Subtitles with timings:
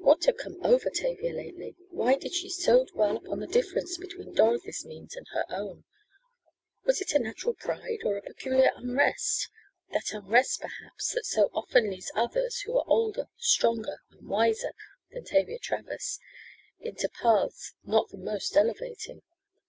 [0.00, 1.76] What had come over Tavia lately?
[1.90, 5.84] Why did she so dwell upon the difference between Dorothy's means and her own?
[6.86, 9.48] Was it a natural pride or a peculiar unrest
[9.92, 14.72] that unrest, perhaps, that so often leads others, who are older, stronger and wiser
[15.12, 16.18] than Tavia Travers,
[16.80, 19.22] into paths not the most elevating?